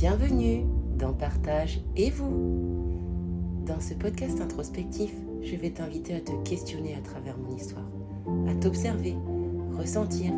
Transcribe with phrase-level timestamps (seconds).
[0.00, 0.64] Bienvenue
[0.98, 2.96] dans Partage et vous.
[3.66, 5.10] Dans ce podcast introspectif,
[5.42, 7.84] je vais t'inviter à te questionner à travers mon histoire,
[8.48, 9.14] à t'observer,
[9.76, 10.32] ressentir,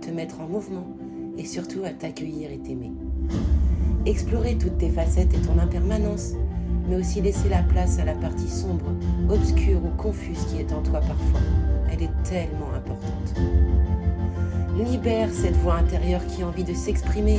[0.00, 0.88] te mettre en mouvement
[1.38, 2.90] et surtout à t'accueillir et t'aimer.
[4.06, 6.32] Explorer toutes tes facettes et ton impermanence,
[6.88, 8.90] mais aussi laisser la place à la partie sombre,
[9.30, 11.40] obscure ou confuse qui est en toi parfois.
[11.92, 13.34] Elle est tellement importante.
[14.76, 17.38] Libère cette voix intérieure qui a envie de s'exprimer.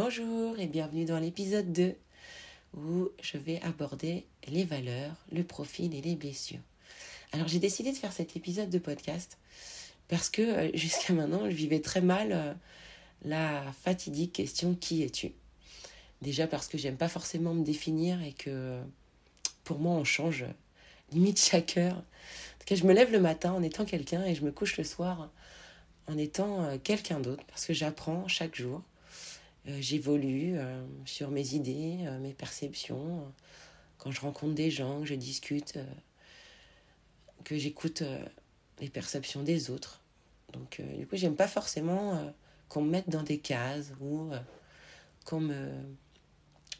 [0.00, 1.92] Bonjour et bienvenue dans l'épisode 2
[2.76, 6.60] où je vais aborder les valeurs, le profil et les blessures.
[7.32, 9.38] Alors j'ai décidé de faire cet épisode de podcast
[10.06, 12.54] parce que euh, jusqu'à maintenant je vivais très mal euh,
[13.24, 15.32] la fatidique question qui es-tu?
[16.22, 18.80] Déjà parce que j'aime pas forcément me définir et que
[19.64, 20.44] pour moi on change
[21.10, 21.96] limite chaque heure.
[21.96, 24.76] En tout cas, je me lève le matin en étant quelqu'un et je me couche
[24.76, 25.28] le soir
[26.06, 28.80] en étant euh, quelqu'un d'autre parce que j'apprends chaque jour.
[29.66, 30.56] J'évolue
[31.04, 33.32] sur mes idées, mes perceptions.
[33.98, 35.78] Quand je rencontre des gens, que je discute,
[37.44, 38.02] que j'écoute
[38.80, 40.00] les perceptions des autres.
[40.52, 42.32] Donc, du coup, j'aime pas forcément
[42.68, 44.38] qu'on me mette dans des cases ou euh,
[45.24, 45.70] qu'on me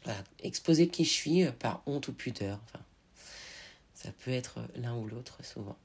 [0.03, 2.59] voilà, exposer qui je suis euh, par honte ou pudeur.
[3.93, 5.77] Ça peut être l'un ou l'autre souvent.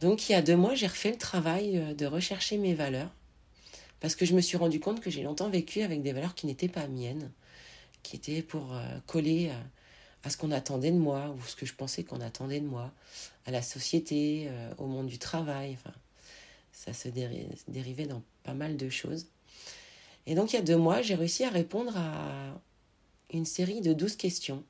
[0.00, 3.10] Donc il y a deux mois, j'ai refait le travail euh, de rechercher mes valeurs
[4.00, 6.46] parce que je me suis rendu compte que j'ai longtemps vécu avec des valeurs qui
[6.46, 7.30] n'étaient pas miennes,
[8.02, 9.50] qui étaient pour coller
[10.22, 12.92] à, ce qu'on attendait de moi ou ce que je pensais qu'on attendait de moi,
[13.46, 15.78] à la société, au monde du travail.
[15.80, 15.94] Enfin,
[16.72, 19.26] ça se dérivait dans pas mal de choses.
[20.26, 22.60] Et donc il y a deux mois, j'ai réussi à répondre à
[23.32, 24.64] une série de douze questions.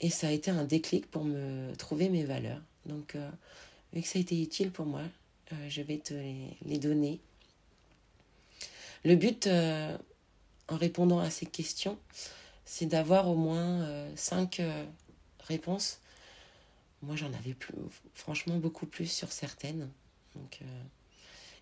[0.00, 2.60] Et ça a été un déclic pour me trouver mes valeurs.
[2.86, 3.30] Donc, euh,
[3.92, 5.02] vu que ça a été utile pour moi,
[5.52, 7.20] euh, je vais te les, donner.
[9.04, 9.96] Le but, euh,
[10.68, 11.98] en répondant à ces questions,
[12.64, 14.62] c'est d'avoir au moins cinq
[15.40, 15.98] réponses.
[17.02, 17.74] Moi, j'en avais plus,
[18.14, 19.90] franchement beaucoup plus sur certaines.
[20.36, 20.82] Euh,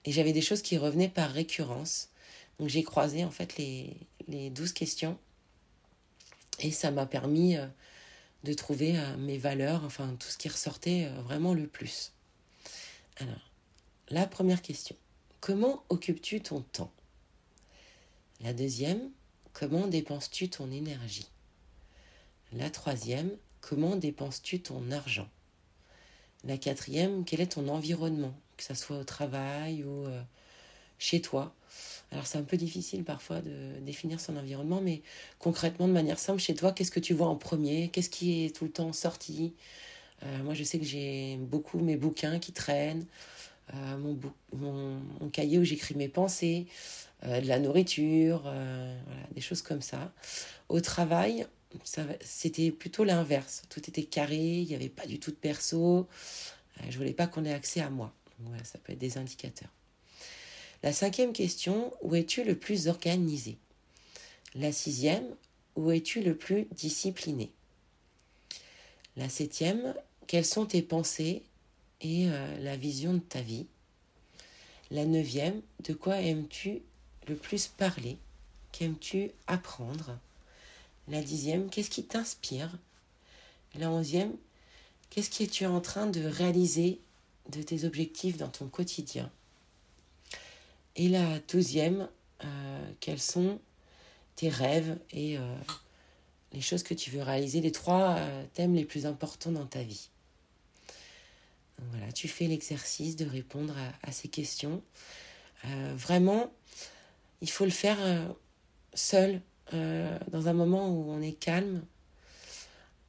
[0.05, 2.09] et j'avais des choses qui revenaient par récurrence.
[2.59, 3.97] Donc j'ai croisé en fait les,
[4.28, 5.19] les 12 questions.
[6.59, 7.67] Et ça m'a permis euh,
[8.45, 12.12] de trouver euh, mes valeurs, enfin tout ce qui ressortait vraiment le plus.
[13.17, 13.51] Alors,
[14.09, 14.97] la première question.
[15.41, 16.93] Comment occupes-tu ton temps?
[18.43, 19.11] La deuxième,
[19.53, 21.28] comment dépenses-tu ton énergie?
[22.53, 23.31] La troisième,
[23.61, 25.28] comment dépenses-tu ton argent?
[26.45, 30.23] La quatrième, quel est ton environnement que ce soit au travail ou euh,
[30.99, 31.55] chez toi?
[32.12, 35.03] Alors c'est un peu difficile parfois de définir son environnement, mais
[35.39, 37.89] concrètement, de manière simple, chez toi, qu'est-ce que tu vois en premier?
[37.89, 39.53] Qu'est-ce qui est tout le temps sorti?
[40.22, 43.07] Euh, Moi, je sais que j'ai beaucoup mes bouquins qui traînent,
[43.75, 44.19] euh, mon,
[44.55, 46.67] mon, cahier où j'écris mes pensées,
[47.22, 50.12] de la nourriture, voilà, des choses comme ça.
[50.69, 51.47] Au travail,
[52.20, 53.62] c'était plutôt l'inverse.
[53.69, 56.09] Tout était carré, il n'y avait pas du tout de perso.
[56.88, 58.14] je voulais pas qu'on ait accès à moi
[58.64, 59.70] ça peut être des indicateurs.
[60.82, 63.59] La cinquième question, où es-tu le plus organisé?
[64.54, 65.26] La sixième,
[65.76, 67.53] où es-tu le plus discipliné?
[69.16, 69.94] La septième,
[70.26, 71.42] quelles sont tes pensées
[72.00, 73.66] et euh, la vision de ta vie?
[74.91, 76.82] La neuvième, de quoi aimes-tu
[77.36, 78.18] plus parler
[78.72, 80.16] Qu'aimes-tu apprendre?
[81.08, 82.70] La dixième, qu'est-ce qui t'inspire?
[83.74, 84.36] La onzième,
[85.10, 87.00] qu'est-ce que tu en train de réaliser
[87.50, 89.30] de tes objectifs dans ton quotidien?
[90.97, 92.09] Et la douzième,
[92.44, 93.60] euh, quels sont
[94.36, 95.56] tes rêves et euh,
[96.53, 99.83] les choses que tu veux réaliser, les trois euh, thèmes les plus importants dans ta
[99.83, 100.09] vie?
[101.92, 104.83] voilà, tu fais l'exercice de répondre à, ces questions.
[105.94, 106.53] vraiment,
[107.41, 107.98] il faut le faire
[108.95, 109.41] seul,
[109.72, 111.83] dans un moment où on est calme,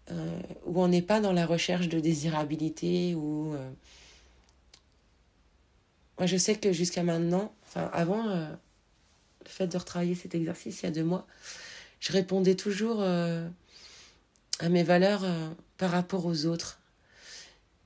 [0.10, 3.56] où on n'est pas dans la recherche de désirabilité, ou
[6.22, 8.48] moi, je sais que jusqu'à maintenant, enfin, avant euh,
[9.44, 11.26] le fait de retravailler cet exercice il y a deux mois,
[12.00, 13.50] je répondais toujours euh,
[14.60, 15.50] à mes valeurs euh,
[15.80, 16.80] par rapport aux autres.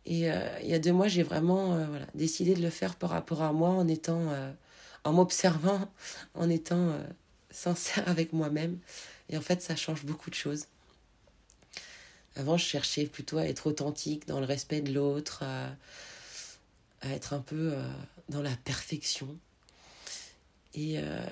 [0.06, 3.42] Et il y a deux mois, j'ai vraiment voilà, décidé de le faire par rapport
[3.42, 4.30] à moi en étant,
[5.06, 5.90] en m'observant,
[6.34, 7.00] en étant
[7.50, 8.80] sincère avec moi-même.
[9.30, 10.68] Et en fait, ça change beaucoup de choses.
[12.36, 15.76] Avant, je cherchais plutôt à être authentique dans le respect de l'autre, à,
[17.04, 17.88] être un peu euh,
[18.30, 19.38] dans la perfection.
[20.74, 21.26] Et, euh,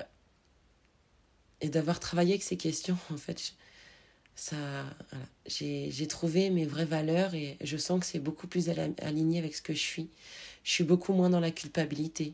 [1.62, 3.54] et d'avoir travaillé avec ces questions, en fait,
[4.36, 4.56] ça,
[5.46, 9.62] j'ai trouvé mes vraies valeurs et je sens que c'est beaucoup plus aligné avec ce
[9.62, 10.10] que je suis.
[10.64, 12.34] Je suis beaucoup moins dans la culpabilité,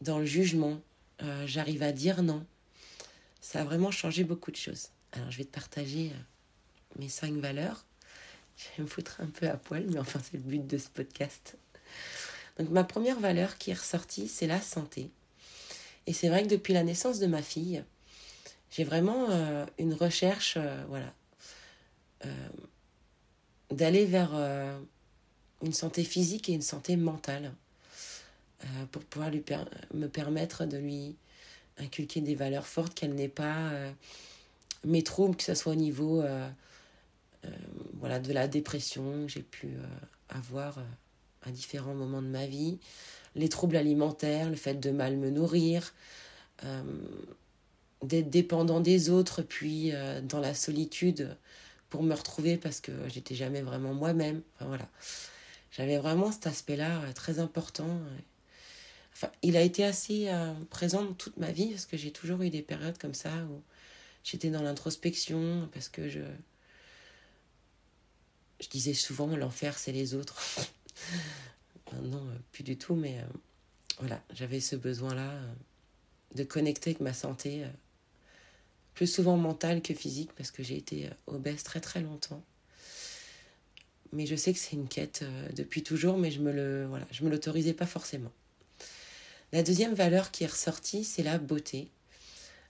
[0.00, 0.80] dans le jugement.
[1.22, 2.44] Euh, j'arrive à dire non.
[3.40, 4.88] Ça a vraiment changé beaucoup de choses.
[5.12, 6.12] Alors, je vais te partager
[6.98, 7.84] mes cinq valeurs.
[8.56, 10.88] Je vais me foutre un peu à poil, mais enfin, c'est le but de ce
[10.88, 11.56] podcast.
[12.58, 15.10] Donc, ma première valeur qui est ressortie, c'est la santé.
[16.06, 17.82] Et c'est vrai que depuis la naissance de ma fille,
[18.70, 21.12] j'ai vraiment euh, une recherche, euh, voilà,
[22.24, 22.48] euh,
[23.70, 24.32] d'aller vers
[25.62, 27.52] une santé physique et une santé mentale
[28.92, 29.42] pour pouvoir lui
[29.94, 31.16] me permettre de lui
[31.78, 33.72] inculquer des valeurs fortes, qu'elle n'ait pas
[34.84, 36.22] mes troubles, que ce soit au niveau
[37.44, 37.48] euh,
[37.94, 39.86] voilà, de la dépression que j'ai pu euh,
[40.28, 40.82] avoir euh,
[41.42, 42.78] à différents moments de ma vie,
[43.34, 45.94] les troubles alimentaires, le fait de mal me nourrir,
[48.02, 49.92] d'être dépendant des autres, puis
[50.24, 51.34] dans la solitude
[51.88, 54.42] pour me retrouver parce que j'étais jamais vraiment moi-même.
[54.56, 54.86] Enfin voilà.
[55.70, 58.00] J'avais vraiment cet aspect-là très important.
[59.42, 60.32] Il a été assez
[60.70, 63.62] présent dans toute ma vie parce que j'ai toujours eu des périodes comme ça où
[64.24, 66.22] j'étais dans l'introspection parce que je
[68.70, 70.40] disais souvent l'enfer c'est les autres.
[71.92, 73.22] Maintenant, euh, plus du tout, mais euh,
[73.98, 75.52] voilà, j'avais ce besoin-là euh,
[76.34, 77.64] de connecter avec ma santé,
[78.94, 82.44] plus souvent mentale que physique, parce que j'ai été obèse très très longtemps.
[84.12, 85.24] Mais je sais que c'est une quête
[85.54, 88.30] depuis toujours, mais je me le voilà, je me l'autorisais pas forcément.
[89.52, 91.90] La deuxième valeur qui est ressortie, c'est la beauté.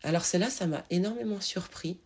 [0.02, 1.98] Alors celle-là, ça m'a énormément surpris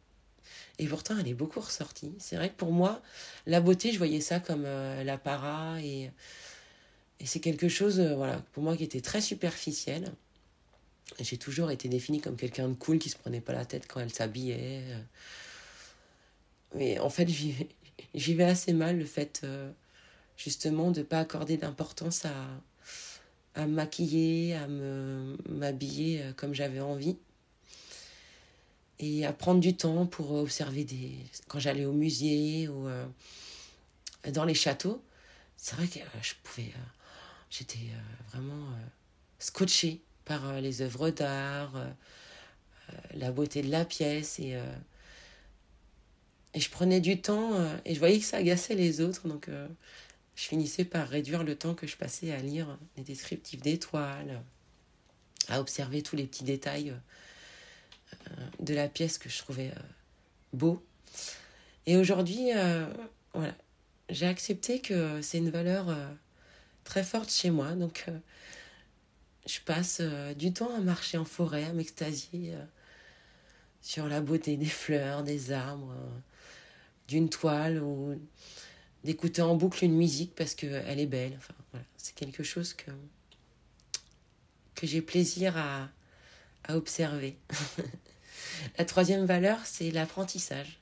[0.78, 2.12] et pourtant, elle est beaucoup ressortie.
[2.18, 3.00] C'est vrai que pour moi,
[3.46, 5.80] la beauté, je voyais ça comme euh, l'apparat.
[5.80, 6.10] Et,
[7.20, 10.12] et c'est quelque chose, euh, voilà, pour moi, qui était très superficiel.
[11.20, 14.00] J'ai toujours été définie comme quelqu'un de cool qui se prenait pas la tête quand
[14.00, 14.82] elle s'habillait.
[16.74, 19.70] Mais en fait, j'y vais assez mal le fait, euh,
[20.36, 22.32] justement, de ne pas accorder d'importance à,
[23.54, 24.66] à me maquiller, à
[25.48, 27.16] m'habiller comme j'avais envie.
[29.00, 31.16] Et à prendre du temps pour observer des
[31.48, 33.04] quand j'allais au musée ou euh,
[34.32, 35.02] dans les châteaux
[35.56, 36.80] c'est vrai que euh, je pouvais euh,
[37.50, 37.90] j'étais
[38.30, 38.68] vraiment
[39.38, 41.74] scotchée par les œuvres d'art
[43.14, 44.56] la beauté de la pièce et
[46.54, 47.52] et je prenais du temps
[47.84, 49.48] et je voyais que ça agaçait les autres donc
[50.36, 54.42] je finissais par réduire le temps que je passais à lire les descriptifs d'étoiles
[55.48, 56.94] à observer tous les petits détails
[58.60, 59.80] de la pièce que je trouvais euh,
[60.52, 60.84] beau.
[61.86, 62.86] Et aujourd'hui, euh,
[63.32, 63.54] voilà,
[64.08, 66.06] j'ai accepté que c'est une valeur euh,
[66.84, 67.72] très forte chez moi.
[67.72, 68.06] Donc,
[69.46, 70.00] je passe
[70.38, 72.54] du temps à marcher en forêt, à m'extasier
[73.82, 75.94] sur la beauté des fleurs, des arbres,
[77.08, 78.18] d'une toile ou
[79.04, 81.38] d'écouter en boucle une musique parce qu'elle est belle.
[81.96, 82.90] C'est quelque chose que,
[84.82, 85.88] j'ai plaisir à,
[86.64, 87.38] à observer.
[88.78, 90.78] La troisième valeur, c'est l'apprentissage.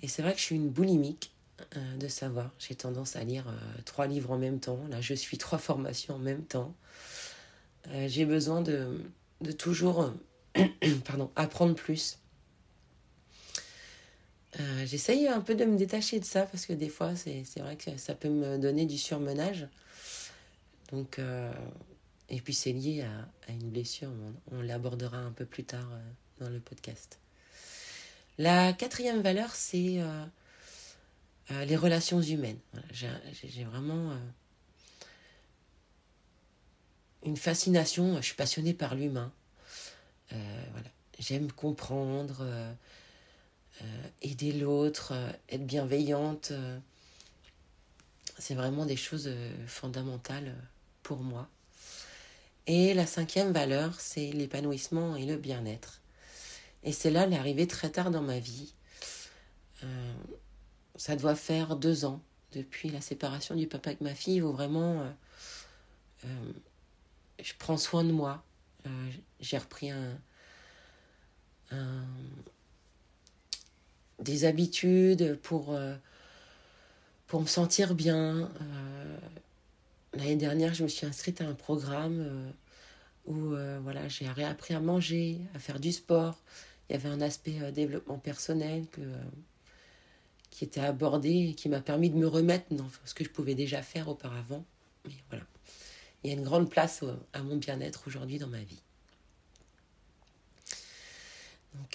[0.00, 1.32] Et c'est vrai que je suis une boulimique
[1.76, 2.50] euh, de savoir.
[2.58, 4.80] J'ai tendance à lire euh, trois livres en même temps.
[4.90, 6.74] Là, je suis trois formations en même temps.
[7.88, 8.98] Euh, j'ai besoin de,
[9.58, 10.12] toujours
[11.36, 12.18] apprendre plus.
[14.84, 17.96] J'essaye un peu de me détacher de ça parce que des fois, c'est vrai que
[17.96, 19.66] ça peut me donner du surmenage.
[20.90, 21.18] Donc,
[22.28, 24.10] et puis c'est lié à, à, une blessure.
[24.50, 25.88] On, on l'abordera un peu plus tard
[26.38, 27.18] dans le podcast.
[28.38, 30.24] La quatrième valeur, c'est euh,
[31.50, 32.58] euh, les relations humaines.
[32.90, 34.16] J'ai vraiment euh,
[37.24, 39.32] une fascination, je suis passionnée par l'humain.
[40.30, 40.88] voilà.
[41.18, 42.44] J'aime comprendre,
[44.20, 45.12] aider l'autre,
[45.48, 46.52] être bienveillante.
[48.38, 49.30] c'est vraiment des choses
[49.66, 50.54] fondamentales
[51.02, 51.48] pour moi.
[52.66, 56.00] Et la cinquième valeur, c'est l'épanouissement et le bien-être.
[56.84, 58.74] Et c'est là, elle est arrivée très tard dans ma vie.
[59.82, 60.14] Euh,
[60.96, 62.22] ça doit faire deux ans
[62.52, 65.10] depuis la séparation du papa avec ma fille où vraiment euh,
[66.26, 66.52] euh,
[67.42, 68.44] je prends soin de moi.
[69.40, 70.18] J'ai repris un,
[74.22, 75.78] des habitudes pour,
[77.26, 78.50] pour me sentir bien.
[80.14, 82.52] l'année dernière, je me suis inscrite à un programme
[83.26, 86.38] où voilà, j'ai réappris à manger, à faire du sport.
[86.88, 89.00] Il y avait un aspect développement personnel que,
[90.52, 93.54] qui était abordé et qui m'a permis de me remettre dans ce que je pouvais
[93.54, 94.64] déjà faire auparavant.
[95.06, 95.44] Mais voilà,
[96.22, 97.02] il y a une grande place
[97.32, 98.82] à mon bien-être aujourd'hui dans ma vie.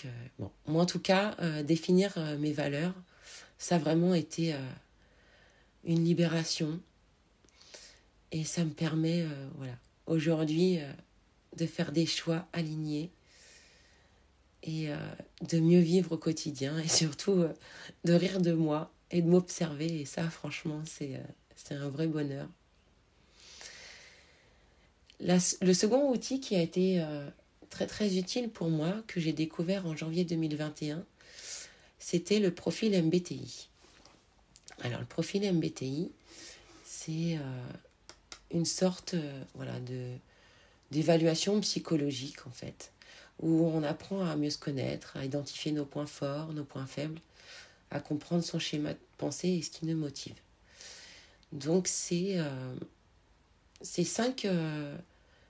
[0.06, 2.94] Euh, moi en tout cas, euh, définir euh, mes valeurs,
[3.58, 4.56] ça a vraiment été
[5.84, 6.80] une libération.
[8.32, 9.26] Et ça me permet,
[9.56, 9.74] voilà,
[10.06, 10.80] aujourd'hui,
[11.56, 13.10] de faire des choix alignés
[14.62, 14.90] et
[15.42, 17.46] de mieux vivre au quotidien et surtout
[18.04, 20.02] de rire de moi et de m'observer.
[20.02, 21.20] Et ça, franchement, c'est
[21.72, 22.48] un vrai bonheur.
[25.20, 27.04] le second outil qui a été
[27.70, 31.06] très très utile pour moi, que j'ai découvert en janvier 2021,
[32.00, 33.70] c'était le profil MBTI.
[34.84, 36.12] Alors le profil MBTI,
[36.86, 37.72] c'est euh,
[38.52, 40.12] une sorte euh, voilà, de,
[40.92, 42.92] d'évaluation psychologique en fait,
[43.40, 47.20] où on apprend à mieux se connaître, à identifier nos points forts, nos points faibles,
[47.92, 50.36] à comprendre son schéma de pensée et ce qui nous motive.
[51.52, 52.76] Donc c'est euh,
[53.82, 54.48] cinq,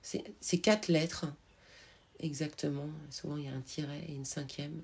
[0.02, 1.26] c'est quatre lettres
[2.20, 2.90] exactement.
[3.10, 4.82] Souvent, il y a un tiret et une cinquième.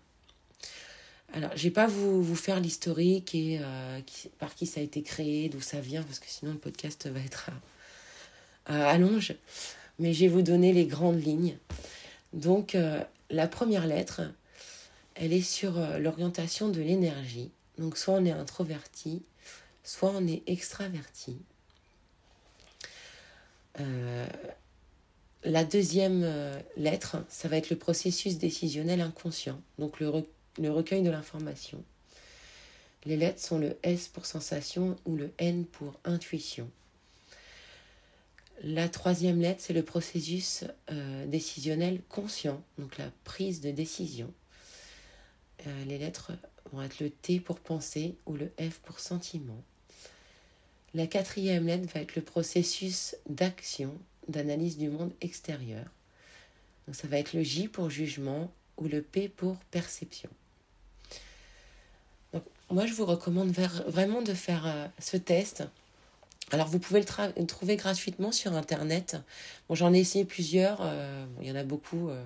[1.33, 3.99] Alors, je vais pas vous, vous faire l'historique et euh,
[4.37, 7.19] par qui ça a été créé, d'où ça vient, parce que sinon le podcast va
[7.19, 7.49] être
[8.67, 9.33] à, allonge.
[9.97, 11.57] Mais je vais vous donner les grandes lignes.
[12.33, 14.21] Donc, euh, la première lettre,
[15.15, 17.49] elle est sur euh, l'orientation de l'énergie.
[17.79, 19.23] Donc, soit on est introverti,
[19.83, 21.37] soit on est extraverti.
[25.45, 30.09] La deuxième euh, lettre, ça va être le processus décisionnel inconscient, donc le,
[30.69, 31.83] recueil de l'information.
[33.03, 36.69] Les lettres sont le S pour sensation ou le N pour intuition.
[38.63, 44.31] La troisième lettre, c'est le processus euh, décisionnel conscient, donc la prise de décision.
[45.67, 46.31] Euh, les lettres
[46.71, 49.61] vont être le T pour penser ou le F pour sentiment.
[50.93, 55.85] La quatrième lettre va être le processus d'action, d'analyse du monde extérieur.
[56.87, 60.29] Donc ça va être le J pour jugement ou le P pour perception.
[62.33, 65.63] Donc, moi, je vous recommande vraiment de faire euh, ce test.
[66.51, 69.17] Alors, vous pouvez le, trouver gratuitement sur Internet.
[69.69, 70.79] Bon, j'en ai essayé plusieurs.
[70.81, 72.09] Euh, il y en a beaucoup.
[72.09, 72.23] Euh,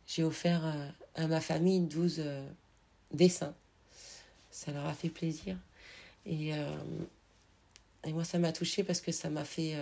[0.07, 2.23] j'ai offert euh, à ma famille 12
[3.11, 3.53] dessins.
[4.49, 5.57] Ça leur a fait plaisir.
[6.25, 6.51] Et,
[8.05, 9.75] et moi, ça m'a touché parce que ça m'a fait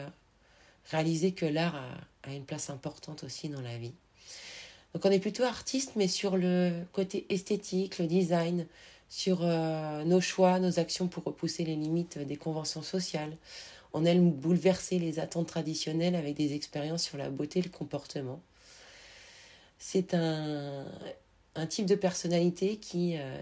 [0.89, 1.75] réaliser que l'art
[2.23, 3.93] a, une place importante aussi dans la vie.
[4.95, 8.65] Donc on est plutôt artiste, mais sur le côté esthétique, le design,
[9.11, 13.35] sur euh, nos choix, nos actions pour repousser les limites des conventions sociales.
[13.91, 18.41] On aime bouleverser les attentes traditionnelles avec des expériences sur la beauté et le comportement.
[19.77, 20.85] C'est un,
[21.55, 23.41] un type de personnalité qui euh,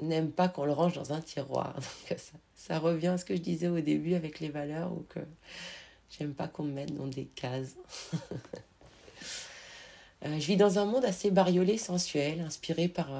[0.00, 1.76] n'aime pas qu'on le range dans un tiroir.
[2.56, 5.20] Ça, revient à ce que je disais au début avec les valeurs ou que
[6.18, 7.76] j'aime pas qu'on me mette dans des cases.
[10.24, 13.14] Euh, je vis dans un monde assez bariolé, sensuel, inspiré par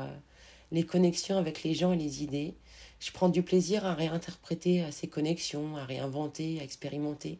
[0.70, 2.54] les connexions avec les gens et les idées.
[3.00, 7.38] Je prends du plaisir à réinterpréter euh, ces connexions, à réinventer, à expérimenter.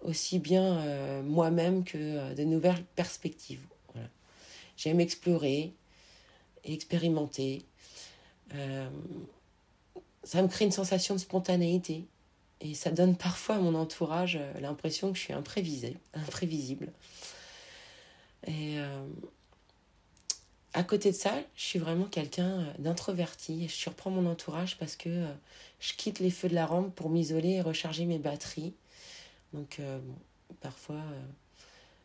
[0.00, 3.62] Aussi bien euh, moi-même que euh, de nouvelles perspectives.
[4.76, 5.72] J'aime explorer,
[6.62, 7.64] expérimenter.
[10.22, 12.04] ça me crée une sensation de spontanéité.
[12.60, 15.98] Et ça donne parfois à mon entourage l'impression que je suis imprévisible.
[16.14, 16.92] imprévisible.
[18.46, 18.78] Et
[20.74, 23.68] à côté de ça, je suis vraiment quelqu'un euh, d'introverti.
[23.68, 25.32] Je surprends mon entourage parce que euh,
[25.80, 28.74] je quitte les feux de la rampe pour m'isoler et recharger mes batteries.
[29.54, 29.98] Donc, euh,
[30.60, 31.02] parfois,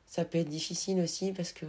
[0.08, 1.66] ça peut être difficile aussi parce que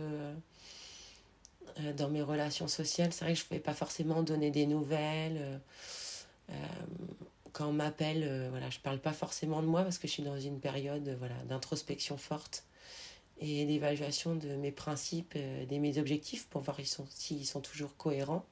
[1.96, 3.12] dans mes relations sociales.
[3.12, 5.60] C'est vrai que je ne pouvais pas forcément donner des nouvelles.
[7.52, 10.22] quand on m'appelle, voilà, je ne parle pas forcément de moi parce que je suis
[10.22, 12.64] dans une période voilà, d'introspection forte
[13.40, 16.78] et d'évaluation de mes principes, de mes objectifs pour voir
[17.10, 18.44] s'ils sont, toujours cohérents.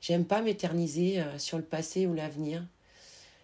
[0.00, 2.64] J'aime pas m'éterniser sur le passé ou l'avenir.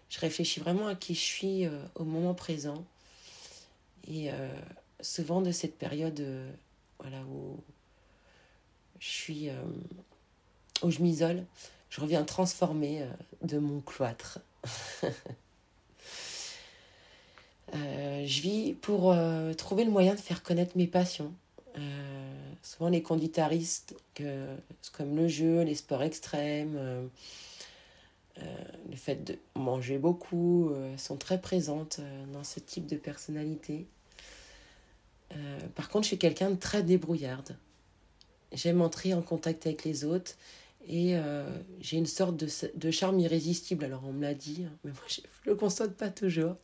[0.09, 2.85] Je réfléchis vraiment à qui je suis au moment présent.
[4.07, 4.31] Et
[5.01, 6.25] souvent de cette période
[7.03, 7.59] voilà, où
[9.03, 9.55] je suis euh,
[10.83, 11.45] où je m'isole,
[11.91, 13.07] je reviens transformée euh,
[13.43, 14.39] de mon cloître.
[17.75, 19.15] Euh, je vis pour
[19.57, 21.33] trouver le moyen de faire connaître mes passions.
[22.63, 23.97] souvent les conditaristes
[24.93, 27.11] comme le jeu, les sports extrêmes,
[28.37, 32.01] le fait de manger beaucoup sont très présentes
[32.33, 33.87] dans ce type de personnalité.
[35.75, 37.57] par contre, je suis quelqu'un de très débrouillarde.
[38.53, 40.37] J'aime entrer en contact avec les autres
[40.87, 41.45] et euh,
[41.81, 43.85] j'ai une sorte de, charme irrésistible.
[43.85, 46.57] Alors on me l'a dit, hein, mais moi je le constate pas toujours.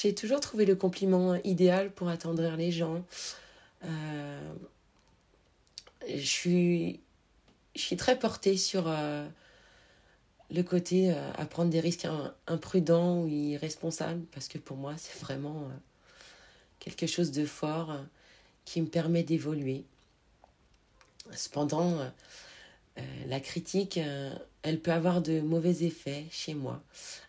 [0.00, 3.04] J'ai toujours trouvé le compliment idéal pour attendrir les gens.
[3.84, 4.52] Euh,
[6.08, 7.00] je, suis,
[7.98, 9.26] très portée sur euh,
[10.50, 12.06] le côté à prendre des risques
[12.46, 15.68] imprudents ou irresponsables, parce que pour moi c'est vraiment
[16.78, 17.96] quelque chose de fort
[18.64, 19.84] qui me permet d'évoluer.
[21.30, 22.08] Cependant, euh,
[22.98, 26.82] euh, la critique, euh, elle peut avoir de mauvais effets chez moi.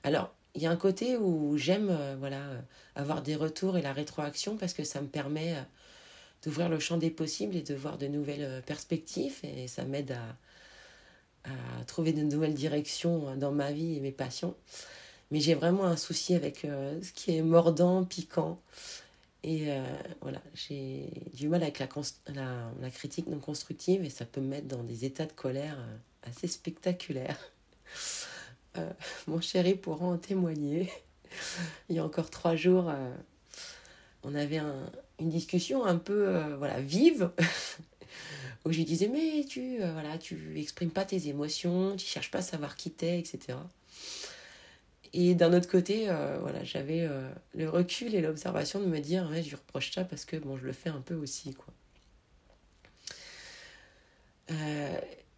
[0.04, 2.44] Alors, il y a un côté où j'aime voilà,
[2.96, 5.56] avoir des retours et la rétroaction parce que ça me permet
[6.44, 10.18] d'ouvrir le champ des possibles et de voir de nouvelles perspectives et ça m'aide
[11.46, 14.56] à, trouver de nouvelles directions dans ma vie et mes passions.
[15.32, 18.62] Mais j'ai vraiment un souci avec ce qui est mordant, piquant.
[19.44, 19.84] Et euh,
[20.22, 24.84] voilà, j'ai du mal avec la, critique non constructive et ça peut me mettre dans
[24.84, 27.38] des états de colère euh, assez spectaculaires.
[28.78, 28.90] Euh,
[29.28, 30.92] mon chéri pourra en témoigner.
[31.90, 32.94] Il y a encore trois jours,
[34.24, 37.32] on avait un, une discussion un peu voilà, vive
[38.66, 42.38] où je lui disais Mais tu voilà, tu exprimes pas tes émotions, tu cherches pas
[42.38, 43.58] à savoir qui t'es, etc.
[45.14, 49.30] Et d'un autre côté, euh, voilà, j'avais euh, le recul et l'observation de me dire,
[49.44, 51.54] je reproche ça parce que bon, je le fais un peu aussi.
[51.54, 51.74] quoi.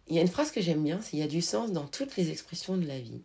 [0.06, 1.72] Euh, il y a une phrase que j'aime bien, c'est il y a du sens
[1.72, 3.22] dans toutes les expressions de la vie.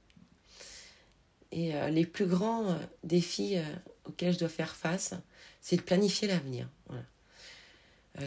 [1.53, 3.57] Et les plus grands défis
[4.05, 5.13] auxquels je dois faire face,
[5.59, 6.69] c'est de planifier l'avenir.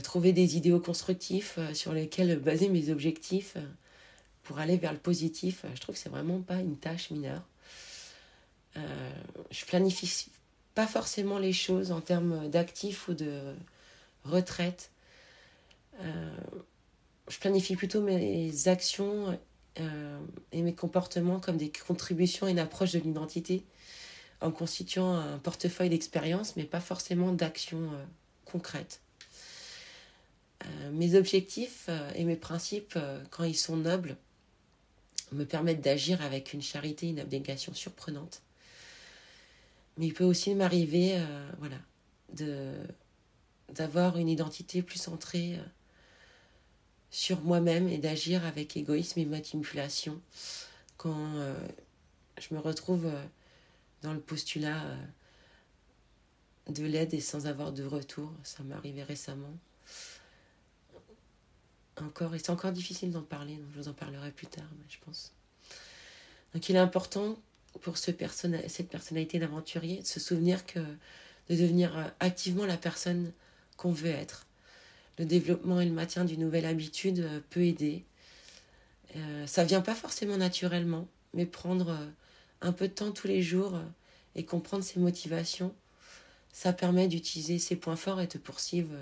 [0.02, 3.56] Trouver des idéaux constructifs sur lesquels baser mes objectifs
[4.42, 7.42] pour aller vers le positif, je trouve que c'est vraiment pas une tâche mineure.
[8.76, 9.10] Euh,
[9.50, 10.28] je planifie
[10.74, 13.54] pas forcément les choses en termes d'actifs ou de
[14.24, 14.90] retraite.
[17.28, 19.38] Euh, je planifie plutôt mes actions
[19.80, 20.18] euh,
[20.52, 23.64] et mes comportements comme des contributions et une approche de l'identité
[24.40, 27.90] en constituant un portefeuille d'expériences, mais pas forcément d'actions
[28.44, 29.00] concrètes.
[30.92, 32.98] mes objectifs et mes principes,
[33.30, 34.18] quand ils sont nobles,
[35.32, 38.42] me permettent d'agir avec une charité, une abnégation surprenante.
[39.98, 41.76] Mais il peut aussi m'arriver euh, voilà,
[43.72, 45.62] d'avoir une identité plus centrée euh,
[47.14, 50.20] sur moi-même et d'agir avec égoïsme et manipulation
[50.96, 51.54] quand euh,
[52.40, 53.08] je me retrouve
[54.02, 54.82] dans le postulat
[56.68, 58.32] de l'aide et sans avoir de retour.
[58.42, 59.56] Ça m'est arrivé récemment.
[62.00, 64.96] Encore, et c'est encore difficile d'en parler, donc je vous en parlerai plus tard, je
[65.04, 65.32] pense.
[66.52, 67.38] Donc il est important
[67.82, 68.10] pour ce
[68.66, 73.32] cette personnalité d'aventurier, de se souvenir que de devenir euh, activement la personne
[73.76, 74.46] qu'on veut être.
[75.18, 78.04] Le développement et le maintien d'une nouvelle habitude euh, peut aider.
[79.16, 82.06] Euh, ça vient pas forcément naturellement, mais prendre euh,
[82.60, 83.80] un peu de temps tous les jours
[84.34, 85.74] et comprendre ses motivations,
[86.52, 88.94] ça permet d'utiliser ses points forts et de poursuivre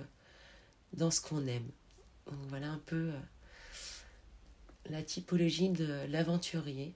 [0.92, 1.68] dans ce qu'on aime.
[2.26, 3.12] Donc voilà un peu
[4.90, 6.92] la typologie de l'aventurier.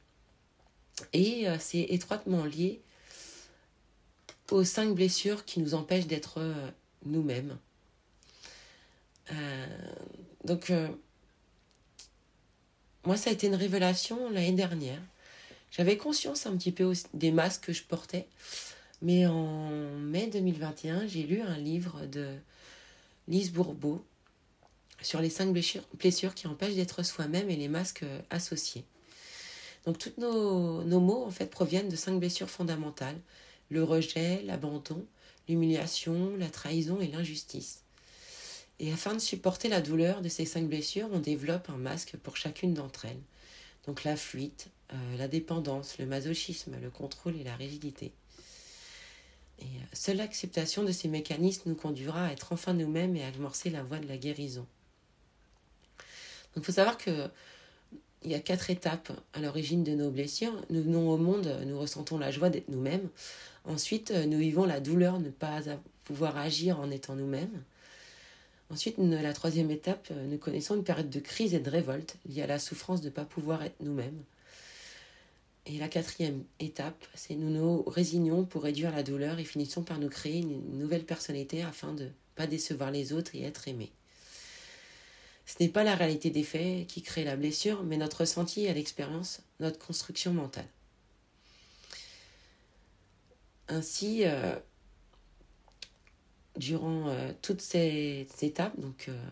[1.12, 2.82] Et c'est étroitement lié
[4.50, 6.40] aux cinq blessures qui nous empêchent d'être
[7.04, 7.56] nous-mêmes.
[9.32, 9.66] Euh,
[10.44, 10.72] donc,
[13.04, 15.00] moi, ça a été une révélation l'année dernière.
[15.70, 18.26] J'avais conscience un petit peu des masques que je portais.
[19.02, 22.34] Mais en mai 2021, j'ai lu un livre de
[23.28, 24.04] Lise Bourbeau
[25.02, 28.84] sur les cinq blessures qui empêchent d'être soi-même et les masques associés.
[29.84, 33.18] Donc tous nos, nos, mots en fait proviennent de cinq blessures fondamentales
[33.68, 35.04] le rejet, l'abandon,
[35.48, 37.82] l'humiliation, la trahison et l'injustice.
[38.78, 42.36] Et afin de supporter la douleur de ces cinq blessures, on développe un masque pour
[42.36, 43.22] chacune d'entre elles.
[43.86, 48.12] Donc la fuite, euh, la dépendance, le masochisme, le contrôle et la rigidité.
[49.60, 53.28] Et euh, seule l'acceptation de ces mécanismes nous conduira à être enfin nous-mêmes et à
[53.28, 54.66] amorcer la voie de la guérison.
[56.54, 57.28] Donc il faut savoir que
[58.22, 60.52] il y a quatre étapes à l'origine de nos blessures.
[60.68, 63.08] Nous venons au monde, nous ressentons la joie d'être nous-mêmes.
[63.64, 65.60] Ensuite, nous vivons la douleur de ne pas
[66.02, 67.62] pouvoir agir en étant nous-mêmes.
[68.70, 72.46] Ensuite, la troisième étape, nous connaissons une période de crise et de révolte liée à
[72.48, 74.22] la souffrance de ne pas pouvoir être nous-mêmes.
[75.66, 79.98] Et la quatrième étape, c'est nous nous résignons pour réduire la douleur et finissons par
[79.98, 83.92] nous créer une nouvelle personnalité afin de ne pas décevoir les autres et être aimés.
[85.44, 88.72] Ce n'est pas la réalité des faits qui crée la blessure, mais notre ressenti à
[88.72, 90.68] l'expérience, notre construction mentale.
[93.68, 94.56] Ainsi, euh,
[96.56, 99.28] durant euh, toutes ces étapes, donc euh,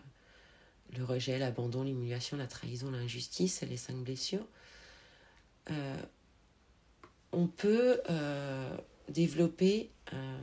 [0.97, 4.45] le rejet, l'abandon, l'humiliation, la trahison, l'injustice, les cinq blessures,
[7.35, 8.77] on peut euh,
[9.09, 10.39] développer euh,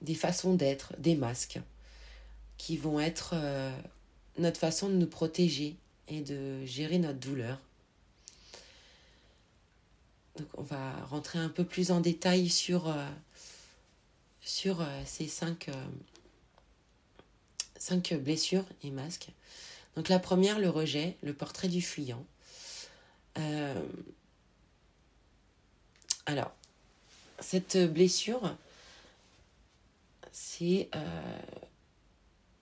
[0.00, 1.60] des façons d'être, des masques,
[2.56, 3.76] qui vont être euh,
[4.38, 5.76] notre façon de nous protéger
[6.08, 7.60] et de gérer notre douleur.
[10.36, 12.94] Donc on va rentrer un peu plus en détail sur,
[14.42, 15.70] sur ces cinq,
[17.78, 19.28] cinq blessures et masques.
[19.96, 22.24] Donc la première, le rejet, le portrait du fuyant.
[26.26, 26.52] Alors,
[27.40, 28.56] cette blessure,
[30.30, 31.38] c'est euh,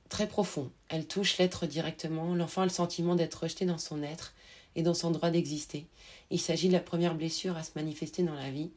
[0.09, 0.71] très profond.
[0.89, 2.35] Elle touche l'être directement.
[2.35, 4.33] L'enfant a le sentiment d'être rejeté dans son être
[4.75, 5.87] et dans son droit d'exister.
[6.31, 8.71] Il s'agit de la première blessure à se manifester dans la vie,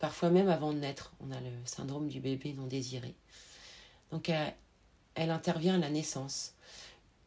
[0.00, 1.12] parfois même avant de naître.
[1.20, 3.14] On a le syndrome du bébé non désiré.
[4.10, 4.28] Donc,
[5.14, 6.54] elle, intervient à la naissance.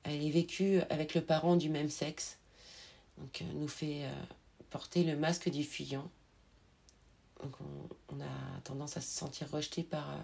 [0.04, 2.38] Elle est vécue avec le parent du même sexe.
[3.18, 4.12] Donc, nous fait euh,
[4.70, 6.10] porter le masque du fuyant
[7.44, 7.56] donc
[8.10, 10.18] on, a tendance à se sentir rejeté par euh,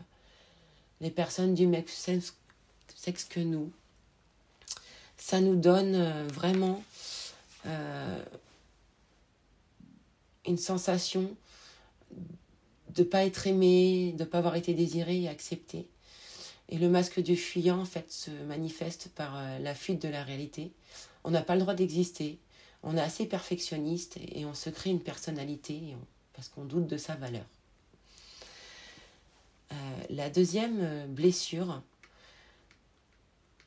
[1.01, 2.33] les personnes du même sexe,
[3.29, 3.71] que nous.
[5.17, 6.81] Ça nous donne euh, vraiment
[7.65, 8.23] euh,
[10.45, 11.35] une sensation
[12.95, 15.87] de ne pas être aimé, de ne pas avoir été désiré et accepté.
[16.69, 20.71] Et le masque du fuyant, en fait, se manifeste par la fuite de la réalité.
[21.23, 22.37] On n'a pas le droit d'exister.
[22.83, 25.95] On est assez perfectionniste et, on se crée une personnalité.
[26.33, 27.45] Parce qu'on doute de sa valeur.
[29.71, 29.75] Euh,
[30.09, 31.81] la deuxième euh, blessure,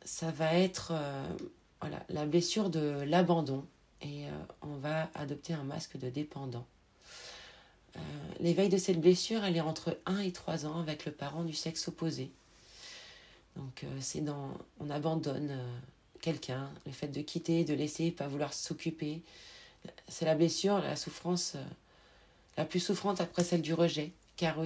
[0.05, 3.65] ça va être euh, la blessure de l'abandon
[4.01, 4.25] et
[4.63, 6.67] on va adopter un masque de dépendant.
[8.41, 11.55] L'éveil de cette blessure, elle est entre 1 et 3 ans avec le parent du
[11.55, 12.31] sexe opposé.
[13.57, 14.51] Donc c'est dans
[14.81, 15.59] on abandonne
[16.21, 19.23] quelqu'un, le fait de quitter, de laisser, pas vouloir s'occuper.
[20.09, 21.57] C'est la blessure, la souffrance
[22.57, 24.57] la plus souffrante après celle du rejet, car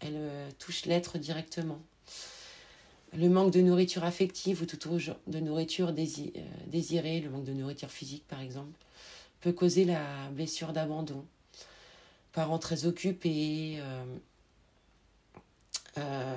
[0.00, 1.80] elle euh, touche l'être directement.
[3.16, 6.32] Le manque de nourriture affective ou tout autre de nourriture euh,
[6.66, 8.72] désirée, le manque de nourriture physique par exemple,
[9.40, 11.24] peut causer la blessure d'abandon.
[12.32, 13.78] Parents très occupés,
[15.98, 16.36] euh,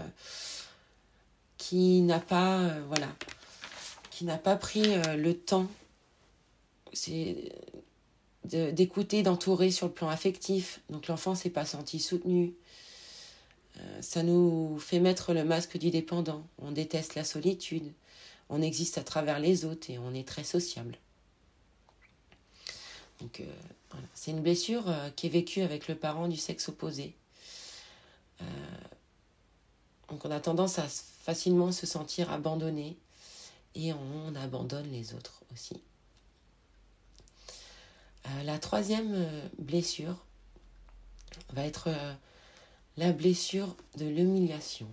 [1.58, 3.08] qui n'a pas, voilà,
[4.12, 4.84] qui n'a pas pris
[5.18, 5.68] le temps.
[8.44, 10.82] D'écouter, d'entourer sur le plan affectif.
[10.90, 12.54] Donc l'enfant s'est pas senti soutenu.
[13.80, 16.46] Euh, ça nous fait mettre le masque du dépendant.
[16.60, 17.92] On déteste la solitude.
[18.50, 20.98] On existe à travers les autres et on est très sociable.
[23.40, 27.16] Euh, c'est une blessure euh, qui est vécue avec le parent du sexe opposé.
[30.10, 32.98] donc on a tendance à facilement se sentir abandonné
[33.76, 35.82] et on abandonne les autres aussi.
[38.28, 40.26] Euh, la troisième euh, blessure
[41.54, 42.14] va être euh,
[42.98, 44.88] la blessure de l'humiliation.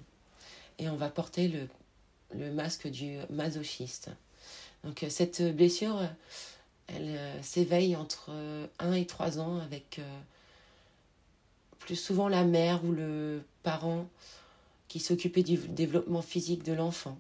[0.79, 1.69] Et on va porter le,
[2.35, 4.11] le masque du masochiste.
[4.85, 6.01] Donc cette blessure,
[6.95, 8.31] elle s'éveille entre
[8.79, 10.01] 1 et 3 ans avec
[11.79, 14.07] plus souvent la mère ou le parent
[14.89, 17.19] qui s'occupait du développement physique de l'enfant.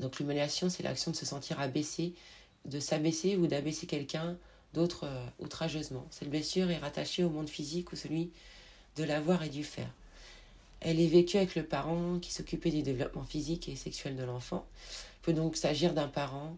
[0.00, 2.12] Donc l'humiliation, c'est l'action de se sentir abaissé,
[2.66, 4.36] de s'abaisser ou d'abaisser quelqu'un
[4.74, 6.06] d'autres euh, outrageusement.
[6.10, 8.30] Cette blessure est rattachée au monde physique ou celui
[8.96, 9.90] de l'avoir et du faire.
[10.80, 14.66] Elle est vécue avec le parent qui s'occupait du développement physique et sexuel de l'enfant.
[15.18, 16.56] Il peut donc s'agir d'un parent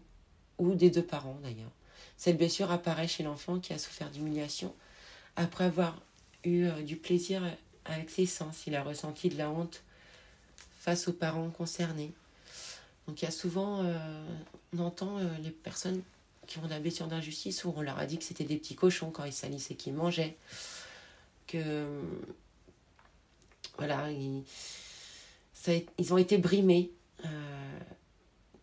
[0.57, 1.71] ou des deux parents d'ailleurs.
[2.17, 4.73] Cette blessure apparaît chez l'enfant qui a souffert d'humiliation
[5.35, 5.99] après avoir
[6.43, 7.43] eu euh, du plaisir
[7.85, 8.65] avec ses sens.
[8.67, 9.83] Il a ressenti de la honte
[10.79, 12.13] face aux parents concernés.
[13.07, 13.85] Donc il y a souvent,
[14.73, 16.01] on entend les personnes
[16.47, 19.11] qui ont la blessure d'injustice où on leur a dit que c'était des petits cochons
[19.11, 20.37] quand ils salissaient qu'ils mangeaient.
[21.47, 21.85] Que.
[23.77, 26.91] Voilà, ils ont été brimés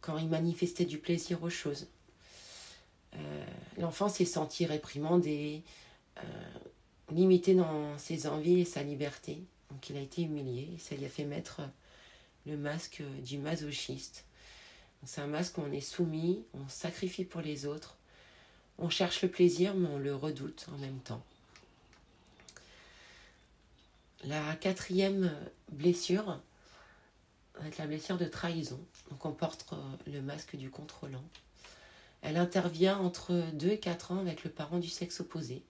[0.00, 1.88] quand ils manifestaient du plaisir aux choses.
[3.78, 5.62] L'enfant s'est senti réprimandé,
[7.10, 9.38] limité dans ses envies et sa liberté.
[9.70, 11.60] Donc il a été humilié ça lui a fait mettre
[12.46, 14.24] le masque du masochiste.
[15.04, 17.96] C'est un masque où on est soumis, on sacrifie pour les autres,
[18.78, 21.22] on cherche le plaisir mais on le redoute en même temps.
[24.24, 25.34] La quatrième
[25.70, 26.40] blessure
[27.54, 28.80] va être la blessure de trahison.
[29.11, 29.66] Donc on porte
[30.07, 31.25] le masque du contrôlant.
[32.23, 35.62] Elle intervient entre 2 et 4 ans avec le parent du sexe opposé.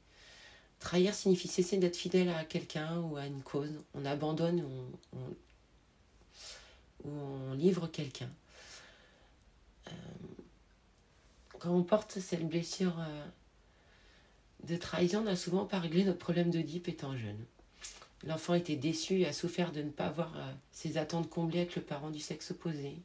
[0.81, 3.73] Trahir signifie cesser d'être fidèle à quelqu'un ou à une cause.
[3.95, 5.19] On abandonne ou
[7.05, 8.31] on, livre quelqu'un.
[9.89, 9.91] Euh,
[11.59, 13.27] quand on porte cette blessure euh,
[14.65, 17.45] de trahison, on a souvent pas réglé notre problème de dip étant jeune.
[18.25, 21.77] L'enfant était déçu et a souffert de ne pas avoir euh, ses attentes comblées avec
[21.77, 22.97] le parent du sexe opposé.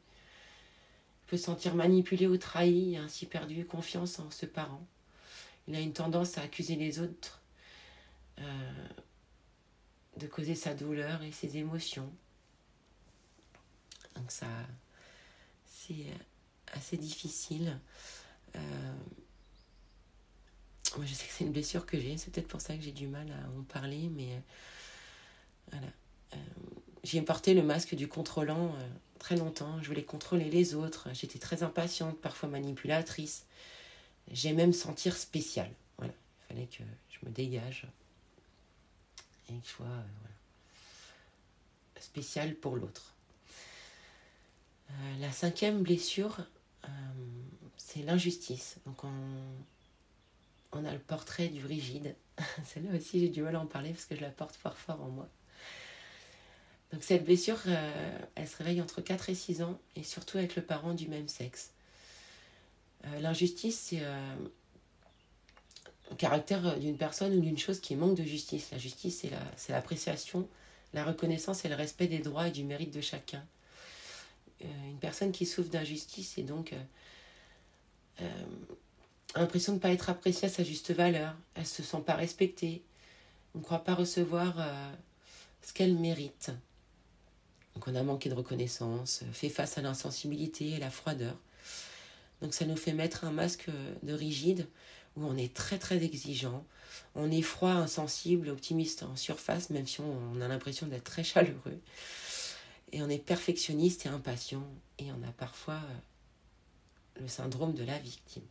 [1.26, 4.86] Peut se sentir manipulé ou trahi ainsi perdu confiance en ce parent.
[5.66, 7.42] Il a une tendance à accuser les autres
[8.38, 8.88] euh,
[10.18, 12.12] de causer sa douleur et ses émotions.
[14.14, 14.46] Donc ça,
[15.66, 16.06] c'est
[16.72, 17.78] assez difficile.
[18.54, 18.94] Euh,
[20.96, 22.92] moi, je sais que c'est une blessure que j'ai, c'est peut-être pour ça que j'ai
[22.92, 24.40] du mal à en parler, mais euh,
[25.72, 25.88] voilà.
[27.06, 28.74] J'ai porté le masque du contrôlant
[29.18, 29.80] très longtemps.
[29.80, 31.08] Je voulais contrôler les autres.
[31.12, 33.46] J'étais très impatiente, parfois manipulatrice.
[34.32, 35.70] J'ai même sentir spécial.
[35.98, 36.12] Voilà.
[36.12, 37.86] Il fallait que je me dégage
[39.48, 40.02] et une soit euh,
[42.00, 43.14] spécial pour l'autre.
[44.90, 46.40] Euh, la cinquième blessure,
[46.84, 46.88] euh,
[47.76, 48.76] c'est l'injustice.
[48.86, 49.12] Donc on,
[50.72, 52.14] on a le portrait du rigide.
[52.64, 55.00] Celle-là aussi, j'ai du mal à en parler parce que je la porte fort fort
[55.02, 55.28] en moi.
[56.92, 57.58] Donc cette blessure,
[58.36, 61.28] elle se réveille entre 4 et 6 ans et surtout avec le parent du même
[61.28, 61.72] sexe.
[63.20, 64.02] L'injustice, c'est
[66.14, 68.70] caractère euh, d'une personne ou d'une chose qui manque de justice.
[68.70, 69.24] La justice,
[69.56, 70.48] c'est l'appréciation,
[70.94, 73.44] la, reconnaissance et le respect des droits et du mérite de chacun.
[74.62, 76.74] Euh, une personne qui souffre d'injustice et donc
[78.20, 78.26] euh,
[79.34, 81.34] l'impression de ne pas être appréciée à sa juste valeur.
[81.54, 82.82] Elle ne se sent pas respectée.
[83.54, 84.54] On ne croit pas recevoir
[85.62, 86.50] ce qu'elle mérite.
[87.76, 91.36] Donc on a manqué de reconnaissance, fait face à l'insensibilité et la froideur.
[92.40, 93.68] Donc ça nous fait mettre un masque
[94.02, 94.66] de rigide
[95.14, 96.64] où on est très très exigeant,
[97.14, 101.80] on est froid, insensible, optimiste en surface, même si on, a l'impression d'être très chaleureux.
[102.92, 104.66] Et on est perfectionniste et impatient,
[104.98, 108.44] et on a parfois euh, le syndrome de la victime.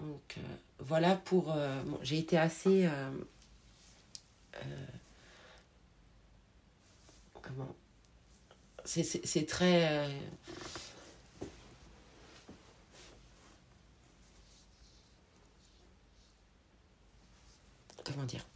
[0.00, 0.40] Donc euh,
[0.78, 1.52] voilà pour...
[1.52, 2.86] Euh, j'ai été assez...
[7.46, 7.74] comment
[8.84, 10.10] C'est très
[18.04, 18.46] comment dire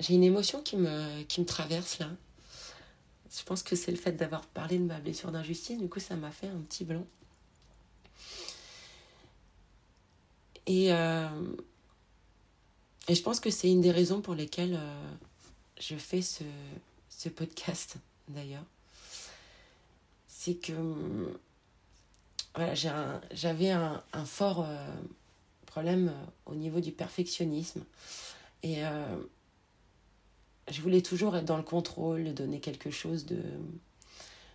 [0.00, 2.10] J'ai une émotion qui me, qui me traverse là.
[3.30, 6.16] Je pense que c'est le fait d'avoir parlé de ma blessure d'injustice, du coup ça
[6.16, 7.06] m'a fait un petit blanc.
[10.66, 11.28] Et, euh,
[13.08, 15.12] et je pense que c'est une des raisons pour lesquelles euh,
[15.78, 16.42] je fais ce,
[17.16, 17.96] ce podcast
[18.28, 18.64] d'ailleurs.
[20.28, 20.72] C'est que
[22.54, 22.74] voilà,
[23.32, 24.94] j'avais un, un, fort euh,
[25.66, 27.84] problème euh, au niveau du perfectionnisme.
[28.62, 29.04] Et euh,
[30.70, 33.42] je voulais toujours être dans le contrôle, donner quelque chose de,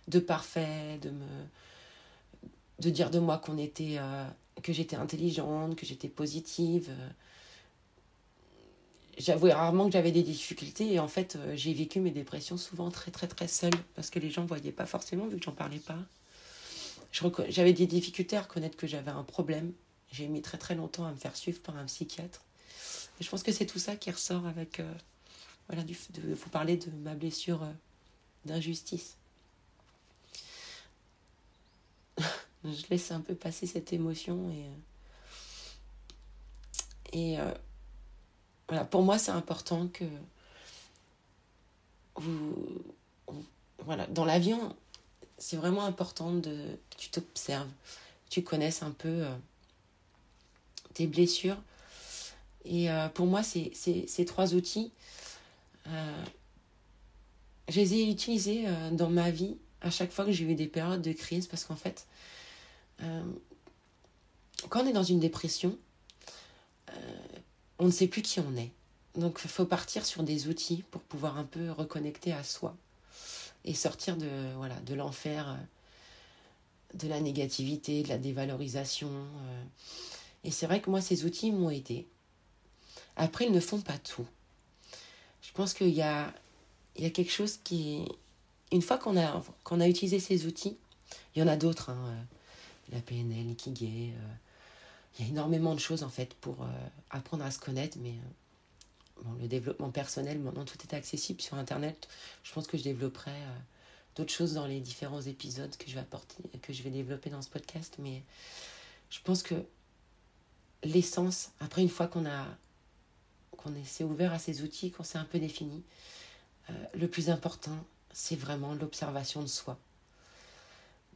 [0.08, 1.26] de parfait, de me
[2.78, 4.00] de dire de moi qu'on était
[4.64, 6.90] que j'étais intelligente, que j'étais positive.
[9.18, 13.10] J'avouais rarement que j'avais des difficultés et en fait j'ai vécu mes dépressions souvent très
[13.10, 15.78] très très seule parce que les gens ne voyaient pas forcément vu que j'en parlais
[15.78, 15.98] pas.
[17.50, 19.72] J'avais des difficultés à reconnaître que j'avais un problème
[20.12, 22.42] j'ai mis très très longtemps à me faire suivre par un psychiatre.
[23.20, 24.78] Je pense que c'est tout ça qui ressort avec.
[24.80, 24.94] Euh,
[25.68, 27.72] voilà, de vous parler de ma blessure euh,
[28.44, 29.16] d'injustice.
[32.64, 34.66] je laisse un peu passer cette émotion et.
[34.66, 34.68] Euh,
[37.14, 37.36] et
[38.72, 40.06] voilà, pour moi, c'est important que.
[43.84, 44.74] Voilà, dans l'avion,
[45.36, 47.68] c'est vraiment important de, que tu t'observes,
[48.24, 49.26] que tu connaisses un peu
[50.94, 51.58] tes blessures.
[52.64, 54.90] Et euh, pour moi, ces trois outils,
[55.88, 56.24] euh,
[57.68, 60.66] je les ai utilisés euh, dans ma vie à chaque fois que j'ai eu des
[60.66, 62.06] périodes de crise parce qu'en fait,
[63.02, 63.22] euh,
[64.70, 65.91] quand on est dans une dépression, euh,
[67.82, 68.70] on ne sait plus qui on est.
[69.16, 72.76] Donc il faut partir sur des outils pour pouvoir un peu reconnecter à soi
[73.64, 79.10] et sortir de voilà de l'enfer, euh, de la négativité, de la dévalorisation.
[80.44, 82.06] Et c'est vrai que moi ces outils m'ont aidé.
[83.16, 84.26] Après ils ne font pas tout.
[85.42, 86.32] Je pense qu'il y a
[86.94, 88.06] il y a quelque chose qui
[88.70, 90.76] une fois qu'on a qu'on a utilisé ces outils,
[91.34, 91.90] il y en a d'autres.
[91.90, 92.14] Hein,
[92.92, 94.12] la PNL, l'Ikigai.
[95.12, 96.66] Euh, il y a énormément de choses en fait pour euh,
[97.10, 101.56] apprendre à se connaître, mais euh, bon, le développement personnel, maintenant tout est accessible sur
[101.56, 102.08] Internet.
[102.42, 103.34] Je pense que je développerai
[104.16, 107.42] d'autres choses dans les différents épisodes que je vais apporter, que je vais développer dans
[107.42, 108.22] ce podcast, mais
[109.10, 109.54] je pense que
[110.84, 112.46] l'essence, après une fois qu'on a
[113.56, 115.84] qu'on s'est ouvert à ces outils, qu'on s'est un peu défini,
[116.94, 119.78] le plus important, c'est vraiment l'observation de soi,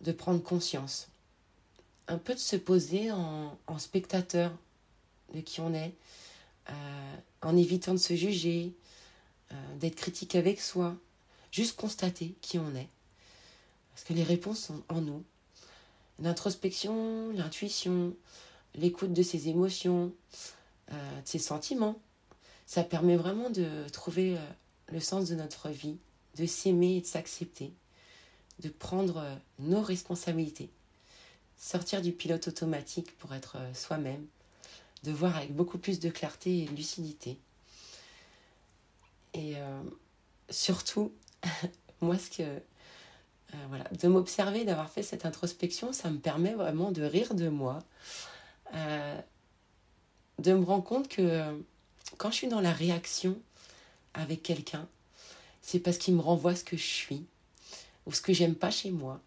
[0.02, 1.08] de prendre conscience
[2.08, 4.52] un peu de se poser en, spectateur
[5.34, 5.92] de qui on est,
[6.70, 8.74] euh, en évitant de se juger,
[9.52, 10.96] euh, d'être critique avec soi,
[11.50, 12.88] juste constater qui on est.
[13.92, 15.24] Parce que les réponses sont en nous.
[16.20, 18.14] L'introspection, l'intuition,
[18.74, 20.12] l'écoute de ses émotions,
[20.92, 21.98] euh, de ses sentiments,
[22.66, 24.36] ça permet vraiment de trouver
[24.88, 25.98] le sens de notre vie,
[26.36, 27.72] de s'aimer et de s'accepter,
[28.58, 29.24] de prendre
[29.60, 30.68] nos responsabilités
[31.56, 34.24] sortir du pilote automatique pour être euh, soi-même,
[35.02, 37.38] de voir avec beaucoup plus de clarté et de lucidité.
[39.34, 39.82] Et euh,
[40.50, 41.12] surtout,
[42.00, 42.42] moi, ce que.
[42.42, 47.48] Euh, voilà, de m'observer, d'avoir fait cette introspection, ça me permet vraiment de rire de
[47.48, 47.78] moi,
[48.74, 51.64] de me rendre compte que
[52.18, 53.38] quand je suis dans la réaction
[54.14, 54.88] avec quelqu'un,
[55.62, 57.24] c'est parce qu'il me renvoie ce que je suis
[58.04, 59.20] ou ce que j'aime pas chez moi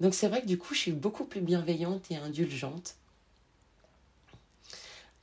[0.00, 2.96] donc c'est vrai que du coup, je suis beaucoup plus bienveillante et indulgente.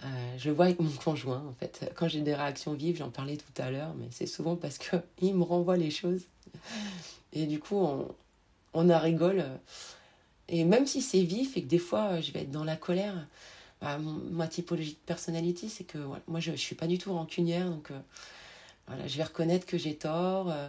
[0.03, 3.37] Euh, je vois avec mon conjoint, en fait, quand j'ai des réactions vives, j'en parlais
[3.37, 6.23] tout à l'heure, mais c'est souvent parce qu'il me renvoie les choses.
[7.33, 8.07] Et du coup, on,
[8.73, 9.45] on en rigole.
[10.47, 13.15] Et même si c'est vif et que des fois, je vais être dans la colère,
[13.81, 17.69] bah, ma typologie de personnalité, c'est que moi, je ne suis pas du tout rancunière.
[17.69, 17.99] Donc, euh,
[18.87, 20.51] voilà, je vais reconnaître que j'ai tort.
[20.51, 20.67] Euh,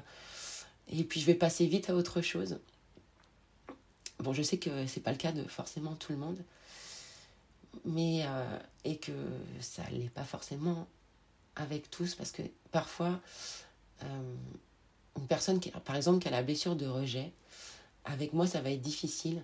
[0.88, 2.58] et puis, je vais passer vite à autre chose.
[4.22, 6.38] Bon, je sais que c'est pas le cas de forcément tout le monde,
[7.84, 9.12] mais euh, et que
[9.58, 10.86] ça l'est pas forcément
[11.56, 13.20] avec tous parce que parfois
[14.04, 14.34] euh,
[15.18, 17.32] une personne qui, par exemple qui a la blessure de rejet,
[18.04, 19.42] avec moi ça va être difficile.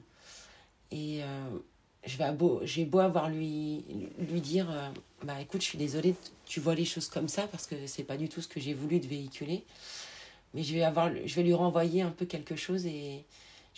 [0.92, 1.58] Et euh,
[2.04, 3.84] j'ai beau avoir lui
[4.18, 4.68] lui dire
[5.24, 6.14] bah écoute je suis désolée
[6.46, 8.74] tu vois les choses comme ça parce que c'est pas du tout ce que j'ai
[8.74, 9.64] voulu de véhiculer.
[10.54, 13.24] Mais je vais avoir je vais lui renvoyer un peu quelque chose et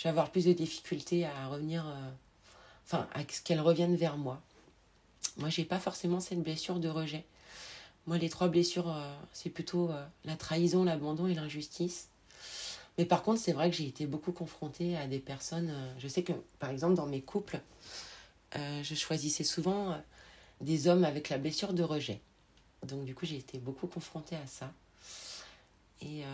[0.02, 2.10] je avoir plus de difficultés à revenir, euh,
[2.86, 4.40] enfin, à ce qu'elle revienne vers moi.
[5.36, 7.26] Moi, j'ai pas forcément cette blessure de rejet.
[8.06, 12.08] Moi, les trois blessures, euh, c'est plutôt euh, la trahison, l'abandon et l'injustice.
[12.96, 15.72] Mais par contre, c'est vrai que j'ai été beaucoup confrontée à des personnes.
[15.98, 17.60] je sais que, par exemple, dans mes couples,
[18.54, 19.96] je choisissais souvent
[20.60, 22.20] des hommes avec la blessure de rejet.
[22.86, 24.72] Donc, du coup, j'ai été beaucoup confrontée à ça.
[26.02, 26.24] Et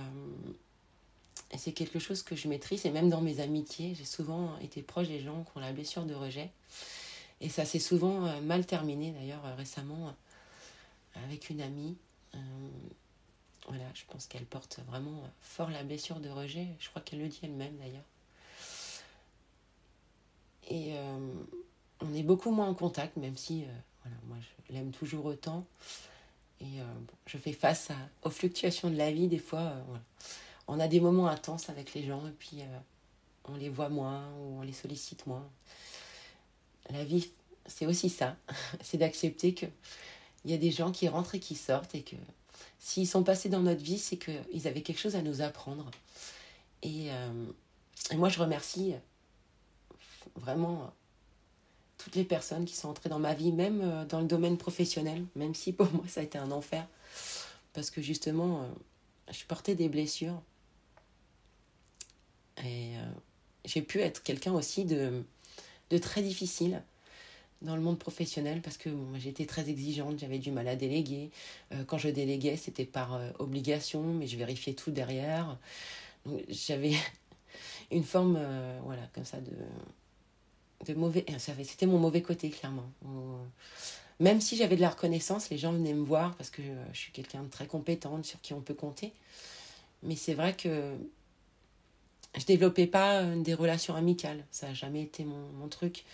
[1.53, 4.83] et c'est quelque chose que je maîtrise, et même dans mes amitiés, j'ai souvent été
[4.83, 6.51] proche des gens qui ont la blessure de rejet.
[7.41, 11.97] Et ça s'est souvent euh, mal terminé, d'ailleurs, euh, récemment, euh, avec une amie.
[13.69, 16.67] voilà, je pense qu'elle porte vraiment fort la blessure de rejet.
[16.79, 18.05] Je crois qu'elle le dit elle-même, d'ailleurs.
[20.69, 20.95] Et
[22.01, 23.65] on est beaucoup moins en contact, même si,
[24.03, 24.37] voilà, moi,
[24.69, 25.65] je l'aime toujours autant.
[26.61, 26.81] Et
[27.27, 27.91] je fais face
[28.23, 29.73] aux fluctuations de la vie, des fois.
[30.69, 32.79] On a des moments intenses avec les gens et puis euh,
[33.45, 35.47] on les voit moins ou on les sollicite moins.
[36.91, 37.31] La vie,
[37.67, 38.37] c'est aussi ça.
[38.83, 39.71] c'est d'accepter qu'il
[40.45, 42.17] y a des gens qui rentrent et qui sortent et que
[42.79, 45.91] s'ils sont passés dans notre vie, c'est qu'ils avaient quelque chose à nous apprendre.
[46.83, 47.47] Et, euh,
[48.15, 48.95] moi, je remercie
[50.37, 50.93] vraiment
[51.99, 55.25] toutes les personnes qui sont entrées dans ma vie, même euh, dans le domaine professionnel,
[55.35, 56.87] même si pour moi ça a été un enfer.
[57.73, 58.69] Parce que justement,
[59.31, 60.41] je portais des blessures
[62.65, 63.05] et euh,
[63.65, 65.25] j'ai pu être quelqu'un aussi de,
[65.91, 66.83] de très difficile
[67.63, 71.31] dans le monde professionnel parce que j'étais très exigeante, j'avais du mal à déléguer.
[71.73, 75.59] Euh, quand je déléguais, c'était par euh, obligation, mais je vérifiais tout derrière.
[76.49, 76.95] J'avais
[77.91, 78.39] une forme,
[78.85, 79.53] voilà, comme ça, de,
[80.87, 81.25] de mauvais.
[81.39, 82.91] C'était mon mauvais côté, clairement.
[84.19, 87.13] Même si j'avais de la reconnaissance, les gens venaient me voir parce que je suis
[87.13, 89.13] quelqu'un de très compétente, sur qui on peut compter.
[90.03, 90.97] Mais c'est vrai que
[92.37, 94.45] je développais pas des relations amicales.
[94.51, 96.05] Ça n'a jamais été mon, mon truc.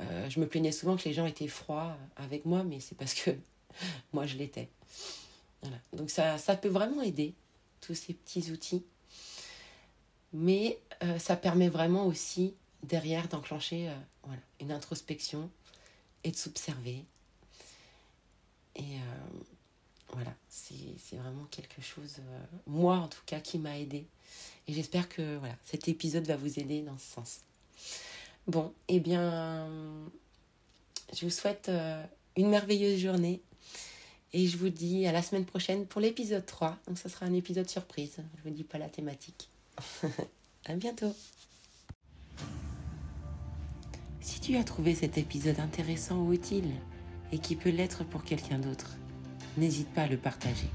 [0.00, 3.30] je me plaignais souvent que les gens étaient froids avec moi, mais c'est parce que
[4.12, 4.68] moi je l'étais.
[5.62, 5.76] Voilà.
[5.92, 7.34] Donc ça, ça peut vraiment aider,
[7.80, 8.84] tous ces petits outils.
[10.32, 10.78] Mais
[11.18, 13.90] ça permet vraiment aussi derrière d'enclencher
[14.24, 15.50] voilà, une introspection
[16.24, 17.04] et de s'observer.
[18.76, 19.42] Et euh,
[20.12, 24.06] voilà, c'est vraiment quelque chose, euh, moi en tout cas, qui m'a aidé.
[24.66, 27.40] Et j'espère que voilà, cet épisode va vous aider dans ce sens.
[28.46, 29.68] Bon, eh bien,
[31.12, 32.04] je vous souhaite euh,
[32.36, 33.40] une merveilleuse journée.
[34.32, 36.78] Et je vous dis à la semaine prochaine pour l'épisode 3.
[36.86, 38.14] Donc, ce sera un épisode surprise.
[38.16, 39.48] Je ne vous dis pas la thématique.
[40.66, 41.14] à bientôt.
[44.20, 46.70] Si tu as trouvé cet épisode intéressant ou utile
[47.32, 48.99] et qui peut l'être pour quelqu'un d'autre,
[49.60, 50.70] n'hésite pas à le partager.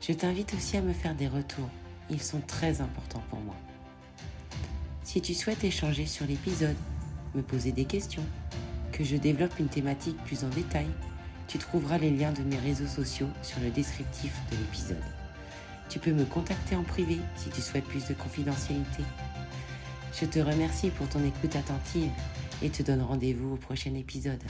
[0.00, 1.68] Je t'invite aussi à me faire des retours.
[2.10, 3.54] Ils sont très importants pour moi.
[5.04, 6.76] Si tu souhaites échanger sur l'épisode,
[7.34, 8.24] me poser des questions,
[8.92, 10.88] que je développe une thématique plus en détail,
[11.46, 15.02] tu trouveras les liens de mes réseaux sociaux sur le descriptif de l'épisode.
[15.88, 19.02] Tu peux me contacter en privé si tu souhaites plus de confidentialité.
[20.20, 22.10] Je te remercie pour ton écoute attentive
[22.62, 24.42] et te donne rendez-vous au prochain épisode.